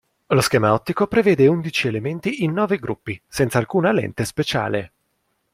Lo 0.29 0.41
schema 0.41 0.73
ottico 0.73 1.05
prevede 1.05 1.45
undici 1.45 1.87
elementi 1.87 2.43
in 2.43 2.53
nove 2.53 2.79
gruppi, 2.79 3.21
senza 3.27 3.59
alcuna 3.59 3.91
lente 3.91 4.25
speciale. 4.25 4.91